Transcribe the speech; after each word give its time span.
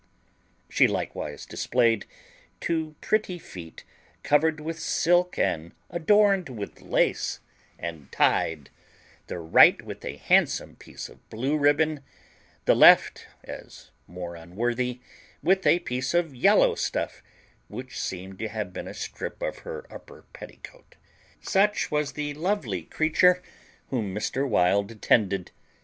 She 0.67 0.87
likewise 0.87 1.45
displayed 1.45 2.07
two 2.59 2.95
pretty 3.01 3.37
feet 3.37 3.83
covered 4.23 4.59
with 4.59 4.79
silk 4.79 5.37
and 5.37 5.73
adorned 5.91 6.49
with 6.49 6.81
lace, 6.81 7.39
and 7.77 8.11
tied, 8.11 8.71
the 9.27 9.37
right 9.37 9.79
with 9.79 10.03
a 10.03 10.15
handsome 10.17 10.75
piece 10.77 11.07
of 11.07 11.29
blue 11.29 11.55
ribbon; 11.55 12.01
the 12.65 12.75
left, 12.75 13.27
as 13.43 13.91
more 14.07 14.35
unworthy, 14.35 15.01
with 15.43 15.67
a 15.67 15.77
piece 15.77 16.15
of 16.15 16.33
yellow 16.35 16.73
stuff, 16.73 17.21
which 17.67 17.99
seemed 17.99 18.39
to 18.39 18.47
have 18.47 18.73
been 18.73 18.87
a 18.87 18.95
strip 18.95 19.43
of 19.43 19.59
her 19.59 19.85
upper 19.93 20.25
petticoat. 20.33 20.95
Such 21.41 21.91
was 21.91 22.13
the 22.13 22.33
lovely 22.33 22.81
creature 22.85 23.43
whom 23.89 24.15
Mr. 24.15 24.49
Wild 24.49 24.89
attended. 24.89 25.51